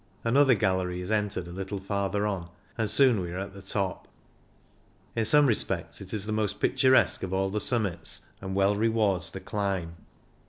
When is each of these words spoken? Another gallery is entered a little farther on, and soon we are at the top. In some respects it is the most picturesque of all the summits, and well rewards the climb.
Another 0.23 0.55
gallery 0.55 0.99
is 0.99 1.11
entered 1.11 1.45
a 1.47 1.51
little 1.51 1.79
farther 1.79 2.25
on, 2.25 2.49
and 2.75 2.89
soon 2.89 3.19
we 3.19 3.31
are 3.31 3.37
at 3.37 3.53
the 3.53 3.61
top. 3.61 4.07
In 5.15 5.25
some 5.25 5.45
respects 5.45 6.01
it 6.01 6.11
is 6.11 6.25
the 6.25 6.31
most 6.31 6.59
picturesque 6.59 7.21
of 7.21 7.33
all 7.33 7.51
the 7.51 7.61
summits, 7.61 8.25
and 8.41 8.55
well 8.55 8.75
rewards 8.75 9.29
the 9.29 9.39
climb. 9.39 9.97